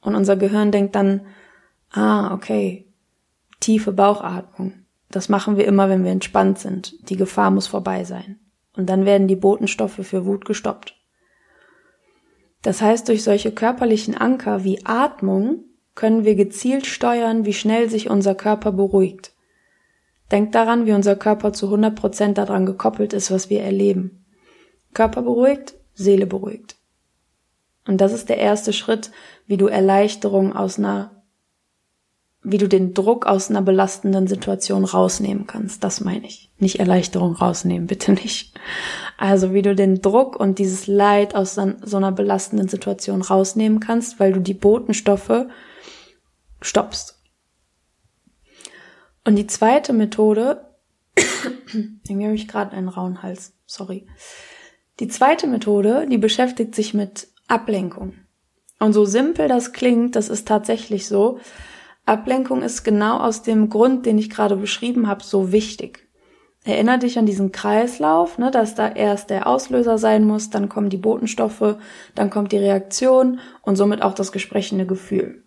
Und 0.00 0.14
unser 0.14 0.36
Gehirn 0.36 0.70
denkt 0.70 0.94
dann, 0.94 1.22
ah, 1.90 2.32
okay, 2.34 2.86
tiefe 3.60 3.92
Bauchatmung. 3.92 4.74
Das 5.10 5.28
machen 5.28 5.56
wir 5.56 5.66
immer, 5.66 5.88
wenn 5.88 6.04
wir 6.04 6.10
entspannt 6.10 6.58
sind. 6.58 7.08
Die 7.08 7.16
Gefahr 7.16 7.50
muss 7.50 7.66
vorbei 7.66 8.04
sein. 8.04 8.38
Und 8.76 8.88
dann 8.88 9.04
werden 9.04 9.26
die 9.26 9.36
Botenstoffe 9.36 10.00
für 10.02 10.26
Wut 10.26 10.44
gestoppt. 10.44 10.94
Das 12.62 12.82
heißt, 12.82 13.08
durch 13.08 13.24
solche 13.24 13.52
körperlichen 13.52 14.16
Anker 14.16 14.64
wie 14.64 14.84
Atmung 14.84 15.64
können 15.94 16.24
wir 16.24 16.34
gezielt 16.34 16.86
steuern, 16.86 17.44
wie 17.44 17.52
schnell 17.52 17.88
sich 17.90 18.10
unser 18.10 18.34
Körper 18.34 18.72
beruhigt. 18.72 19.32
Denkt 20.30 20.54
daran, 20.54 20.86
wie 20.86 20.92
unser 20.92 21.16
Körper 21.16 21.52
zu 21.52 21.66
100 21.66 21.96
Prozent 21.96 22.38
daran 22.38 22.66
gekoppelt 22.66 23.12
ist, 23.12 23.30
was 23.30 23.48
wir 23.48 23.62
erleben. 23.62 24.24
Körper 24.92 25.22
beruhigt, 25.22 25.74
Seele 25.94 26.26
beruhigt. 26.26 26.77
Und 27.88 28.02
das 28.02 28.12
ist 28.12 28.28
der 28.28 28.36
erste 28.36 28.72
Schritt, 28.74 29.10
wie 29.46 29.56
du 29.56 29.66
Erleichterung 29.66 30.54
aus 30.54 30.78
einer 30.78 31.10
wie 32.42 32.58
du 32.58 32.68
den 32.68 32.94
Druck 32.94 33.26
aus 33.26 33.50
einer 33.50 33.62
belastenden 33.62 34.28
Situation 34.28 34.84
rausnehmen 34.84 35.46
kannst. 35.46 35.82
Das 35.82 36.00
meine 36.00 36.26
ich. 36.26 36.52
Nicht 36.58 36.78
Erleichterung 36.78 37.34
rausnehmen, 37.34 37.88
bitte 37.88 38.12
nicht. 38.12 38.58
Also 39.16 39.52
wie 39.52 39.62
du 39.62 39.74
den 39.74 40.00
Druck 40.00 40.36
und 40.36 40.58
dieses 40.58 40.86
Leid 40.86 41.34
aus 41.34 41.54
so 41.54 41.96
einer 41.96 42.12
belastenden 42.12 42.68
Situation 42.68 43.22
rausnehmen 43.22 43.80
kannst, 43.80 44.20
weil 44.20 44.32
du 44.32 44.40
die 44.40 44.54
Botenstoffe 44.54 45.46
stoppst. 46.62 47.20
Und 49.24 49.36
die 49.36 49.46
zweite 49.46 49.92
Methode, 49.92 50.64
irgendwie 52.06 52.26
habe 52.26 52.36
ich 52.36 52.48
gerade 52.48 52.76
einen 52.76 52.88
rauen 52.88 53.22
Hals, 53.22 53.52
sorry. 53.66 54.06
Die 55.00 55.08
zweite 55.08 55.46
Methode, 55.48 56.06
die 56.08 56.18
beschäftigt 56.18 56.74
sich 56.74 56.94
mit 56.94 57.28
Ablenkung. 57.48 58.14
Und 58.78 58.92
so 58.92 59.04
simpel 59.04 59.48
das 59.48 59.72
klingt, 59.72 60.14
das 60.14 60.28
ist 60.28 60.46
tatsächlich 60.46 61.08
so, 61.08 61.40
Ablenkung 62.06 62.62
ist 62.62 62.84
genau 62.84 63.18
aus 63.18 63.42
dem 63.42 63.68
Grund, 63.68 64.06
den 64.06 64.18
ich 64.18 64.30
gerade 64.30 64.56
beschrieben 64.56 65.08
habe, 65.08 65.24
so 65.24 65.52
wichtig. 65.52 66.08
Erinner 66.64 66.98
dich 66.98 67.18
an 67.18 67.26
diesen 67.26 67.52
Kreislauf, 67.52 68.38
ne, 68.38 68.50
dass 68.50 68.74
da 68.74 68.88
erst 68.88 69.30
der 69.30 69.46
Auslöser 69.46 69.98
sein 69.98 70.26
muss, 70.26 70.50
dann 70.50 70.68
kommen 70.68 70.90
die 70.90 70.96
Botenstoffe, 70.96 71.76
dann 72.14 72.30
kommt 72.30 72.52
die 72.52 72.58
Reaktion 72.58 73.40
und 73.62 73.76
somit 73.76 74.02
auch 74.02 74.14
das 74.14 74.32
gesprechende 74.32 74.86
Gefühl. 74.86 75.42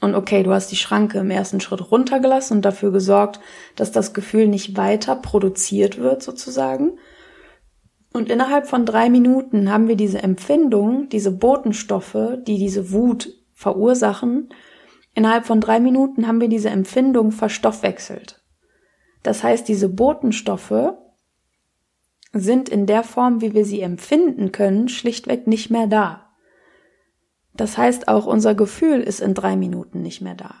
Und 0.00 0.14
okay, 0.14 0.42
du 0.42 0.52
hast 0.52 0.70
die 0.70 0.76
Schranke 0.76 1.18
im 1.18 1.30
ersten 1.30 1.60
Schritt 1.60 1.90
runtergelassen 1.90 2.58
und 2.58 2.64
dafür 2.64 2.92
gesorgt, 2.92 3.40
dass 3.76 3.92
das 3.92 4.14
Gefühl 4.14 4.48
nicht 4.48 4.76
weiter 4.76 5.16
produziert 5.16 5.98
wird, 5.98 6.22
sozusagen. 6.22 6.98
Und 8.12 8.30
innerhalb 8.30 8.66
von 8.66 8.84
drei 8.84 9.08
Minuten 9.08 9.72
haben 9.72 9.88
wir 9.88 9.96
diese 9.96 10.22
Empfindung, 10.22 11.08
diese 11.08 11.30
Botenstoffe, 11.30 12.38
die 12.46 12.58
diese 12.58 12.92
Wut 12.92 13.32
verursachen, 13.54 14.50
Innerhalb 15.14 15.46
von 15.46 15.60
drei 15.60 15.78
Minuten 15.78 16.26
haben 16.26 16.40
wir 16.40 16.48
diese 16.48 16.70
Empfindung 16.70 17.32
verstoffwechselt. 17.32 18.42
Das 19.22 19.42
heißt, 19.42 19.68
diese 19.68 19.88
Botenstoffe 19.88 20.94
sind 22.32 22.68
in 22.68 22.86
der 22.86 23.02
Form, 23.02 23.42
wie 23.42 23.52
wir 23.52 23.64
sie 23.64 23.82
empfinden 23.82 24.52
können, 24.52 24.88
schlichtweg 24.88 25.46
nicht 25.46 25.70
mehr 25.70 25.86
da. 25.86 26.30
Das 27.54 27.76
heißt, 27.76 28.08
auch 28.08 28.24
unser 28.24 28.54
Gefühl 28.54 29.00
ist 29.00 29.20
in 29.20 29.34
drei 29.34 29.54
Minuten 29.56 30.00
nicht 30.00 30.22
mehr 30.22 30.34
da. 30.34 30.54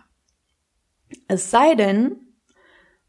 Es 1.28 1.50
sei 1.50 1.74
denn, 1.74 2.31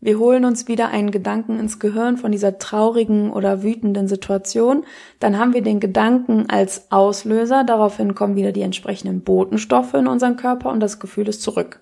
wir 0.04 0.20
holen 0.20 0.44
uns 0.44 0.68
wieder 0.68 0.90
einen 0.90 1.12
Gedanken 1.12 1.58
ins 1.58 1.80
Gehirn 1.80 2.18
von 2.18 2.34
dieser 2.34 2.58
traurigen 2.58 3.32
oder 3.32 3.64
wütenden 3.64 4.10
Situation. 4.10 4.84
Dann 5.22 5.40
haben 5.40 5.54
wir 5.54 5.62
den 5.62 5.80
Gedanken 5.80 6.50
als 6.50 6.92
Auslöser. 6.92 7.64
Daraufhin 7.64 8.14
kommen 8.14 8.36
wieder 8.36 8.52
die 8.52 8.64
entsprechenden 8.64 9.22
Botenstoffe 9.22 9.94
in 9.94 10.08
unseren 10.08 10.36
Körper 10.36 10.72
und 10.72 10.82
das 10.82 11.00
Gefühl 11.00 11.30
ist 11.30 11.42
zurück. 11.42 11.80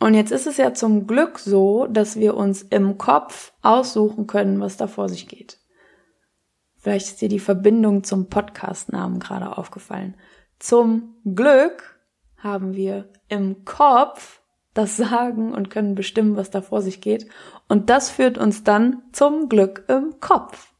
Und 0.00 0.14
jetzt 0.14 0.32
ist 0.32 0.48
es 0.48 0.56
ja 0.56 0.74
zum 0.74 1.06
Glück 1.06 1.38
so, 1.38 1.86
dass 1.86 2.16
wir 2.18 2.36
uns 2.36 2.62
im 2.62 2.98
Kopf 2.98 3.52
aussuchen 3.62 4.26
können, 4.26 4.58
was 4.58 4.76
da 4.76 4.88
vor 4.88 5.08
sich 5.08 5.28
geht. 5.28 5.60
Vielleicht 6.74 7.06
ist 7.06 7.20
dir 7.20 7.28
die 7.28 7.38
Verbindung 7.38 8.02
zum 8.02 8.28
Podcast-Namen 8.28 9.20
gerade 9.20 9.56
aufgefallen. 9.56 10.16
Zum 10.58 11.14
Glück 11.24 11.96
haben 12.38 12.74
wir 12.74 13.08
im 13.28 13.64
Kopf 13.64 14.40
das 14.74 14.96
sagen 14.96 15.52
und 15.52 15.70
können 15.70 15.94
bestimmen, 15.94 16.36
was 16.36 16.50
da 16.50 16.60
vor 16.60 16.82
sich 16.82 17.00
geht. 17.00 17.26
Und 17.68 17.90
das 17.90 18.10
führt 18.10 18.38
uns 18.38 18.64
dann 18.64 19.02
zum 19.12 19.48
Glück 19.48 19.84
im 19.88 20.20
Kopf. 20.20 20.72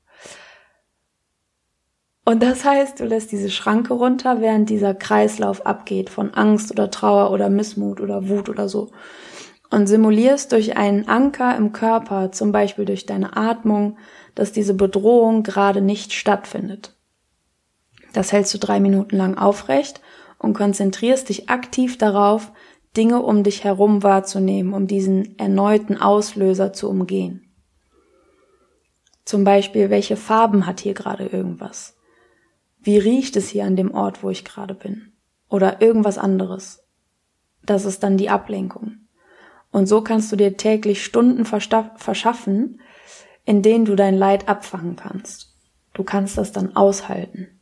Und 2.25 2.43
das 2.43 2.63
heißt, 2.63 3.01
du 3.01 3.07
lässt 3.07 3.33
diese 3.33 3.49
Schranke 3.49 3.95
runter, 3.95 4.43
während 4.43 4.69
dieser 4.69 4.95
Kreislauf 4.95 5.65
abgeht 5.65 6.11
von 6.11 6.35
Angst 6.35 6.71
oder 6.71 6.91
Trauer 6.91 7.31
oder 7.31 7.49
Missmut 7.49 8.03
oder 8.03 8.29
Wut 8.29 8.51
oder 8.51 8.69
so. 8.69 8.91
Und 9.71 9.87
simulierst 9.87 10.53
durch 10.53 10.77
einen 10.77 11.09
Anker 11.09 11.57
im 11.57 11.73
Körper, 11.73 12.31
zum 12.31 12.53
Beispiel 12.53 12.85
durch 12.85 13.07
deine 13.07 13.35
Atmung, 13.37 13.97
dass 14.35 14.53
diese 14.53 14.75
Bedrohung 14.75 15.43
gerade 15.43 15.81
nicht 15.81 16.13
stattfindet. 16.13 16.95
Das 18.13 18.31
hältst 18.33 18.53
du 18.53 18.59
drei 18.59 18.79
Minuten 18.79 19.17
lang 19.17 19.39
aufrecht 19.39 20.03
und 20.39 20.53
konzentrierst 20.53 21.31
dich 21.31 21.49
aktiv 21.49 21.97
darauf, 21.97 22.53
Dinge 22.97 23.23
um 23.23 23.43
dich 23.43 23.65
herum 23.65 24.03
wahrzunehmen, 24.03 24.73
um 24.73 24.87
diesen 24.87 25.39
erneuten 25.39 25.97
Auslöser 25.97 26.73
zu 26.73 26.89
umgehen. 26.89 27.53
Zum 29.25 29.45
Beispiel, 29.45 29.91
welche 29.91 30.17
Farben 30.17 30.67
hat 30.67 30.81
hier 30.81 30.95
gerade 30.95 31.27
irgendwas? 31.27 31.97
Wie 32.81 32.99
riecht 32.99 33.37
es 33.37 33.49
hier 33.49 33.65
an 33.65 33.77
dem 33.77 33.93
Ort, 33.93 34.23
wo 34.23 34.31
ich 34.31 34.45
gerade 34.45 34.75
bin? 34.75 35.13
Oder 35.49 35.83
irgendwas 35.83 36.17
anderes. 36.17 36.83
Das 37.63 37.85
ist 37.85 38.03
dann 38.03 38.17
die 38.17 38.31
Ablenkung. 38.31 39.01
Und 39.71 39.87
so 39.87 40.01
kannst 40.01 40.33
du 40.33 40.37
dir 40.37 40.57
täglich 40.57 41.05
Stunden 41.05 41.45
verschaffen, 41.45 42.81
in 43.45 43.63
denen 43.63 43.85
du 43.85 43.97
dein 43.97 44.17
Leid 44.17 44.49
abfangen 44.49 44.97
kannst. 44.97 45.55
Du 45.93 46.05
kannst 46.05 46.39
das 46.39 46.53
dann 46.53 46.75
aushalten. 46.77 47.58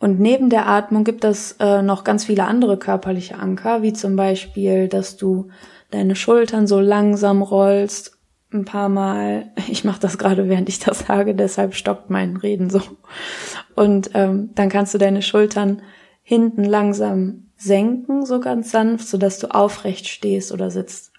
Und 0.00 0.18
neben 0.18 0.48
der 0.48 0.66
Atmung 0.66 1.04
gibt 1.04 1.24
es 1.24 1.52
äh, 1.60 1.82
noch 1.82 2.04
ganz 2.04 2.24
viele 2.24 2.44
andere 2.44 2.78
körperliche 2.78 3.38
Anker, 3.38 3.82
wie 3.82 3.92
zum 3.92 4.16
Beispiel, 4.16 4.88
dass 4.88 5.18
du 5.18 5.48
deine 5.90 6.16
Schultern 6.16 6.66
so 6.66 6.80
langsam 6.80 7.42
rollst, 7.42 8.18
ein 8.52 8.64
paar 8.64 8.88
Mal. 8.88 9.52
Ich 9.68 9.84
mache 9.84 10.00
das 10.00 10.16
gerade, 10.16 10.48
während 10.48 10.68
ich 10.70 10.78
das 10.78 11.00
sage, 11.00 11.34
deshalb 11.34 11.74
stockt 11.74 12.08
mein 12.08 12.38
Reden 12.38 12.70
so. 12.70 12.80
Und 13.76 14.10
ähm, 14.14 14.50
dann 14.54 14.70
kannst 14.70 14.94
du 14.94 14.98
deine 14.98 15.20
Schultern 15.20 15.82
hinten 16.22 16.64
langsam 16.64 17.50
senken, 17.56 18.24
so 18.24 18.40
ganz 18.40 18.70
sanft, 18.70 19.06
so 19.06 19.18
dass 19.18 19.38
du 19.38 19.54
aufrecht 19.54 20.08
stehst 20.08 20.50
oder 20.50 20.70
sitzt. 20.70 21.12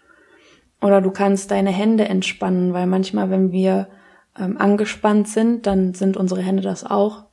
Oder 0.81 1.01
du 1.01 1.11
kannst 1.11 1.51
deine 1.51 1.69
Hände 1.69 2.05
entspannen, 2.09 2.73
weil 2.73 2.88
manchmal, 2.88 3.29
wenn 3.29 3.51
wir 3.51 3.89
ähm, 4.39 4.57
angespannt 4.57 5.27
sind, 5.27 5.67
dann 5.67 5.93
sind 5.93 6.17
unsere 6.17 6.41
Hände 6.41 6.63
das 6.63 6.83
auch 6.83 7.25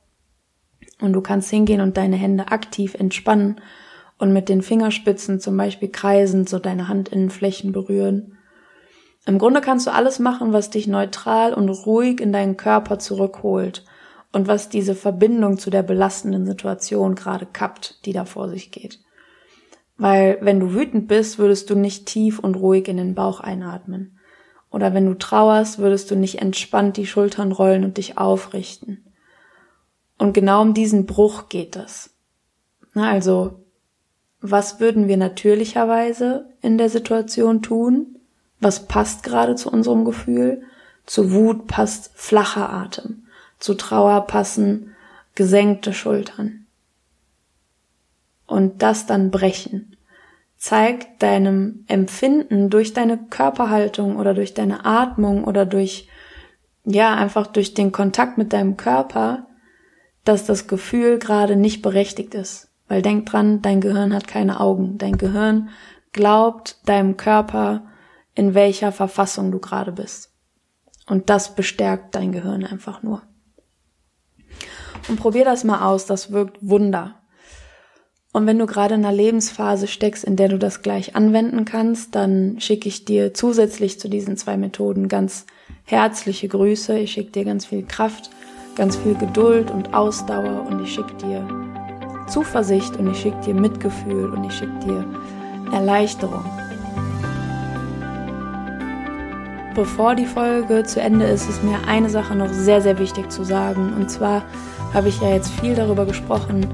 und 1.01 1.13
du 1.13 1.21
kannst 1.21 1.49
hingehen 1.49 1.81
und 1.81 1.97
deine 1.97 2.15
Hände 2.15 2.51
aktiv 2.51 2.95
entspannen 2.95 3.61
und 4.17 4.33
mit 4.33 4.49
den 4.49 4.61
Fingerspitzen 4.61 5.39
zum 5.39 5.55
Beispiel 5.57 5.89
kreisend 5.89 6.49
so 6.49 6.59
deine 6.59 6.89
Handinnenflächen 6.89 7.71
berühren. 7.71 8.37
Im 9.25 9.39
Grunde 9.39 9.61
kannst 9.61 9.87
du 9.87 9.91
alles 9.91 10.19
machen, 10.19 10.53
was 10.53 10.69
dich 10.69 10.87
neutral 10.87 11.53
und 11.53 11.69
ruhig 11.69 12.19
in 12.19 12.33
deinen 12.33 12.57
Körper 12.57 12.99
zurückholt 12.99 13.85
und 14.31 14.47
was 14.47 14.69
diese 14.69 14.95
Verbindung 14.95 15.57
zu 15.57 15.69
der 15.69 15.83
belastenden 15.83 16.45
Situation 16.45 17.15
gerade 17.15 17.45
kappt, 17.45 18.05
die 18.05 18.13
da 18.13 18.25
vor 18.25 18.49
sich 18.49 18.71
geht. 18.71 18.99
Weil 19.97 20.37
wenn 20.41 20.59
du 20.59 20.73
wütend 20.73 21.07
bist, 21.07 21.39
würdest 21.39 21.69
du 21.69 21.75
nicht 21.75 22.05
tief 22.05 22.39
und 22.39 22.55
ruhig 22.55 22.87
in 22.87 22.97
den 22.97 23.15
Bauch 23.15 23.39
einatmen. 23.41 24.17
Oder 24.71 24.93
wenn 24.93 25.05
du 25.05 25.15
trauerst, 25.15 25.79
würdest 25.79 26.11
du 26.11 26.15
nicht 26.15 26.41
entspannt 26.41 26.95
die 26.97 27.07
Schultern 27.07 27.51
rollen 27.51 27.83
und 27.83 27.97
dich 27.97 28.17
aufrichten. 28.17 29.08
Und 30.19 30.33
genau 30.33 30.61
um 30.61 30.75
diesen 30.75 31.07
Bruch 31.07 31.49
geht 31.49 31.75
es. 31.77 32.11
Also, 32.93 33.63
was 34.41 34.79
würden 34.79 35.07
wir 35.07 35.17
natürlicherweise 35.17 36.49
in 36.61 36.77
der 36.77 36.89
Situation 36.89 37.61
tun? 37.61 38.17
Was 38.59 38.85
passt 38.87 39.23
gerade 39.23 39.55
zu 39.55 39.71
unserem 39.71 40.05
Gefühl? 40.05 40.63
Zu 41.05 41.31
Wut 41.31 41.67
passt 41.67 42.11
flacher 42.13 42.71
Atem. 42.71 43.23
Zu 43.59 43.73
Trauer 43.73 44.27
passen 44.27 44.93
gesenkte 45.35 45.93
Schultern. 45.93 46.65
Und 48.45 48.81
das 48.81 49.05
dann 49.05 49.31
brechen. 49.31 49.95
Zeigt 50.57 51.23
deinem 51.23 51.85
Empfinden 51.87 52.69
durch 52.69 52.91
deine 52.91 53.17
Körperhaltung 53.17 54.17
oder 54.17 54.33
durch 54.33 54.53
deine 54.53 54.85
Atmung 54.85 55.45
oder 55.45 55.65
durch, 55.65 56.09
ja, 56.83 57.15
einfach 57.15 57.47
durch 57.47 57.73
den 57.73 57.93
Kontakt 57.93 58.37
mit 58.37 58.51
deinem 58.51 58.75
Körper, 58.75 59.45
dass 60.23 60.45
das 60.45 60.67
Gefühl 60.67 61.19
gerade 61.19 61.55
nicht 61.55 61.81
berechtigt 61.81 62.35
ist. 62.35 62.69
Weil 62.87 63.01
denk 63.01 63.27
dran, 63.27 63.61
dein 63.61 63.81
Gehirn 63.81 64.13
hat 64.13 64.27
keine 64.27 64.59
Augen. 64.59 64.97
Dein 64.97 65.17
Gehirn 65.17 65.69
glaubt 66.11 66.77
deinem 66.85 67.17
Körper, 67.17 67.83
in 68.33 68.53
welcher 68.53 68.91
Verfassung 68.91 69.51
du 69.51 69.59
gerade 69.59 69.91
bist. 69.91 70.31
Und 71.07 71.29
das 71.29 71.55
bestärkt 71.55 72.15
dein 72.15 72.31
Gehirn 72.31 72.65
einfach 72.65 73.03
nur. 73.03 73.21
Und 75.07 75.19
probier 75.19 75.45
das 75.45 75.63
mal 75.63 75.87
aus, 75.87 76.05
das 76.05 76.31
wirkt 76.31 76.57
Wunder. 76.61 77.15
Und 78.31 78.45
wenn 78.45 78.59
du 78.59 78.67
gerade 78.67 78.93
in 78.93 79.05
einer 79.05 79.15
Lebensphase 79.15 79.87
steckst, 79.87 80.23
in 80.23 80.35
der 80.35 80.49
du 80.49 80.59
das 80.59 80.83
gleich 80.83 81.15
anwenden 81.15 81.65
kannst, 81.65 82.13
dann 82.13 82.59
schicke 82.59 82.87
ich 82.87 83.05
dir 83.05 83.33
zusätzlich 83.33 83.99
zu 83.99 84.07
diesen 84.07 84.37
zwei 84.37 84.55
Methoden 84.55 85.07
ganz 85.07 85.47
herzliche 85.83 86.47
Grüße. 86.47 86.99
Ich 86.99 87.13
schicke 87.13 87.31
dir 87.31 87.45
ganz 87.45 87.65
viel 87.65 87.83
Kraft, 87.83 88.29
ganz 88.79 88.95
viel 88.95 89.13
Geduld 89.13 89.71
und 89.71 89.93
Ausdauer 89.93 90.65
und 90.69 90.81
ich 90.81 90.93
schicke 90.93 91.13
dir 91.15 91.45
Zuversicht 92.29 92.95
und 92.95 93.11
ich 93.11 93.19
schicke 93.19 93.39
dir 93.41 93.53
Mitgefühl 93.53 94.31
und 94.31 94.45
ich 94.45 94.53
schicke 94.53 94.79
dir 94.79 95.05
Erleichterung. 95.73 96.45
Bevor 99.75 100.15
die 100.15 100.25
Folge 100.25 100.85
zu 100.85 101.01
Ende 101.01 101.25
ist, 101.25 101.49
ist 101.49 101.61
mir 101.61 101.77
eine 101.89 102.09
Sache 102.09 102.35
noch 102.35 102.47
sehr, 102.53 102.81
sehr 102.81 102.97
wichtig 102.99 103.29
zu 103.29 103.43
sagen. 103.43 103.93
Und 103.97 104.09
zwar 104.09 104.43
habe 104.93 105.09
ich 105.09 105.19
ja 105.19 105.29
jetzt 105.29 105.49
viel 105.59 105.75
darüber 105.75 106.05
gesprochen, 106.05 106.65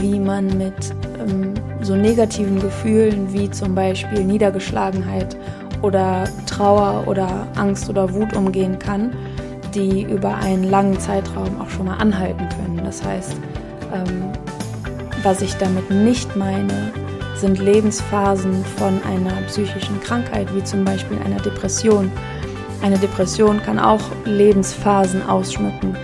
wie 0.00 0.20
man 0.20 0.58
mit 0.58 0.94
ähm, 1.18 1.54
so 1.80 1.96
negativen 1.96 2.60
Gefühlen 2.60 3.32
wie 3.32 3.50
zum 3.50 3.74
Beispiel 3.74 4.22
Niedergeschlagenheit 4.22 5.34
oder 5.80 6.24
Trauer 6.46 7.04
oder 7.06 7.46
Angst 7.54 7.88
oder 7.88 8.12
Wut 8.12 8.36
umgehen 8.36 8.78
kann, 8.78 9.12
die 9.74 10.02
über 10.02 10.34
einen 10.36 10.64
langen 10.64 10.98
Zeitraum 10.98 11.60
auch 11.60 11.70
schon 11.70 11.86
mal 11.86 11.96
anhalten 11.96 12.48
können. 12.56 12.80
Das 12.84 13.04
heißt, 13.04 13.36
ähm, 13.92 14.32
was 15.22 15.42
ich 15.42 15.54
damit 15.56 15.90
nicht 15.90 16.36
meine, 16.36 16.92
sind 17.36 17.58
Lebensphasen 17.58 18.64
von 18.76 19.00
einer 19.04 19.42
psychischen 19.48 20.00
Krankheit, 20.00 20.54
wie 20.54 20.62
zum 20.62 20.84
Beispiel 20.84 21.18
einer 21.24 21.40
Depression. 21.40 22.10
Eine 22.82 22.98
Depression 22.98 23.60
kann 23.62 23.78
auch 23.78 24.02
Lebensphasen 24.24 25.22
ausschmücken. 25.28 25.96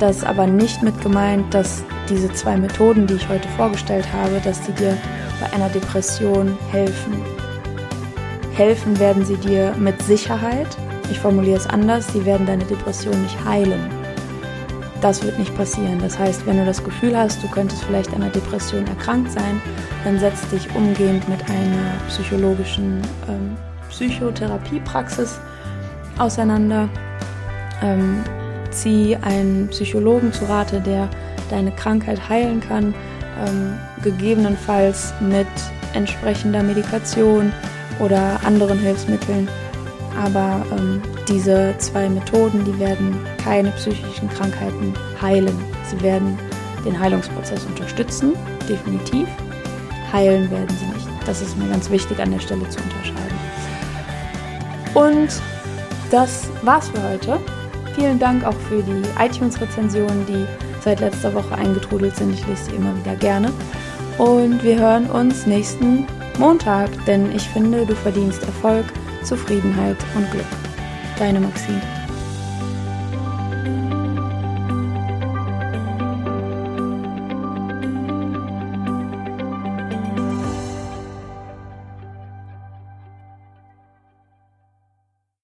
Das 0.00 0.18
ist 0.18 0.24
aber 0.24 0.46
nicht 0.46 0.82
mit 0.82 1.00
gemeint, 1.00 1.52
dass 1.54 1.84
diese 2.08 2.32
zwei 2.32 2.56
Methoden, 2.56 3.06
die 3.06 3.14
ich 3.14 3.28
heute 3.28 3.48
vorgestellt 3.50 4.06
habe, 4.12 4.40
dass 4.42 4.60
die 4.62 4.72
dir 4.72 4.96
bei 5.40 5.52
einer 5.52 5.68
Depression 5.68 6.56
helfen. 6.70 7.14
Helfen 8.54 8.98
werden 8.98 9.24
sie 9.24 9.36
dir 9.36 9.74
mit 9.78 10.02
Sicherheit. 10.02 10.66
Ich 11.12 11.20
formuliere 11.20 11.58
es 11.58 11.66
anders, 11.66 12.10
sie 12.10 12.24
werden 12.24 12.46
deine 12.46 12.64
Depression 12.64 13.20
nicht 13.20 13.44
heilen. 13.44 13.90
Das 15.02 15.22
wird 15.22 15.38
nicht 15.38 15.54
passieren. 15.54 15.98
Das 16.00 16.18
heißt, 16.18 16.46
wenn 16.46 16.56
du 16.56 16.64
das 16.64 16.82
Gefühl 16.82 17.14
hast, 17.14 17.42
du 17.42 17.48
könntest 17.48 17.84
vielleicht 17.84 18.14
an 18.14 18.22
einer 18.22 18.32
Depression 18.32 18.86
erkrankt 18.86 19.30
sein, 19.30 19.60
dann 20.04 20.18
setz 20.18 20.48
dich 20.48 20.74
umgehend 20.74 21.28
mit 21.28 21.38
einer 21.50 21.98
psychologischen 22.08 23.02
ähm, 23.28 23.58
Psychotherapiepraxis 23.90 25.38
auseinander. 26.16 26.88
Ähm, 27.82 28.24
zieh 28.70 29.14
einen 29.16 29.68
Psychologen 29.68 30.32
zu 30.32 30.46
Rate, 30.46 30.80
der 30.80 31.10
deine 31.50 31.72
Krankheit 31.72 32.26
heilen 32.26 32.60
kann, 32.60 32.94
ähm, 33.46 33.74
gegebenenfalls 34.02 35.12
mit 35.20 35.46
entsprechender 35.92 36.62
Medikation 36.62 37.52
oder 38.00 38.40
anderen 38.46 38.78
Hilfsmitteln. 38.78 39.46
Aber 40.20 40.64
ähm, 40.72 41.00
diese 41.28 41.74
zwei 41.78 42.08
Methoden, 42.08 42.64
die 42.64 42.78
werden 42.78 43.18
keine 43.42 43.70
psychischen 43.72 44.28
Krankheiten 44.28 44.94
heilen. 45.20 45.56
Sie 45.88 46.00
werden 46.02 46.38
den 46.84 46.98
Heilungsprozess 46.98 47.64
unterstützen, 47.64 48.34
definitiv. 48.68 49.28
Heilen 50.12 50.50
werden 50.50 50.76
sie 50.78 50.86
nicht. 50.86 51.08
Das 51.26 51.40
ist 51.40 51.56
mir 51.56 51.68
ganz 51.68 51.90
wichtig 51.90 52.20
an 52.20 52.32
der 52.32 52.40
Stelle 52.40 52.68
zu 52.68 52.80
unterscheiden. 52.80 53.38
Und 54.94 55.28
das 56.10 56.48
war's 56.62 56.88
für 56.88 57.02
heute. 57.02 57.38
Vielen 57.94 58.18
Dank 58.18 58.44
auch 58.44 58.56
für 58.68 58.82
die 58.82 59.02
iTunes-Rezensionen, 59.18 60.26
die 60.26 60.46
seit 60.82 61.00
letzter 61.00 61.32
Woche 61.34 61.54
eingetrudelt 61.54 62.16
sind. 62.16 62.34
Ich 62.34 62.46
lese 62.46 62.64
sie 62.64 62.76
immer 62.76 62.94
wieder 62.96 63.16
gerne. 63.16 63.52
Und 64.18 64.62
wir 64.62 64.78
hören 64.78 65.06
uns 65.10 65.46
nächsten 65.46 66.06
Montag, 66.38 66.90
denn 67.06 67.34
ich 67.34 67.42
finde, 67.48 67.86
du 67.86 67.94
verdienst 67.94 68.42
Erfolg, 68.42 68.84
Zufriedenheit 69.24 69.96
und 70.14 70.30
Glück. 70.30 70.46
Deine 71.18 71.40
Maxine. 71.40 72.01